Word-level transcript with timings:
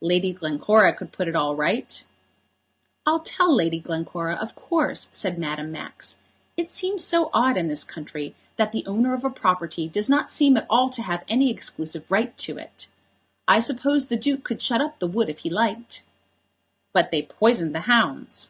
"Lady 0.00 0.32
Glencora 0.32 0.94
could 0.94 1.12
put 1.12 1.28
it 1.28 1.36
all 1.36 1.54
right." 1.54 2.02
"I'll 3.04 3.20
tell 3.20 3.54
Lady 3.54 3.78
Glencora, 3.78 4.34
of 4.36 4.54
course," 4.54 5.10
said 5.12 5.38
Madame 5.38 5.70
Max. 5.70 6.18
"It 6.56 6.72
seems 6.72 7.04
so 7.04 7.28
odd 7.34 7.58
in 7.58 7.68
this 7.68 7.84
country 7.84 8.34
that 8.56 8.72
the 8.72 8.86
owner 8.86 9.12
of 9.12 9.22
a 9.22 9.28
property 9.28 9.86
does 9.86 10.08
not 10.08 10.32
seem 10.32 10.56
at 10.56 10.64
all 10.70 10.88
to 10.88 11.02
have 11.02 11.26
any 11.28 11.50
exclusive 11.50 12.10
right 12.10 12.34
to 12.38 12.56
it. 12.56 12.86
I 13.46 13.60
suppose 13.60 14.06
the 14.06 14.16
Duke 14.16 14.44
could 14.44 14.62
shut 14.62 14.80
up 14.80 14.98
the 14.98 15.06
wood 15.06 15.28
if 15.28 15.40
he 15.40 15.50
liked." 15.50 16.02
"But 16.94 17.10
they 17.10 17.20
poisoned 17.24 17.74
the 17.74 17.80
hounds." 17.80 18.48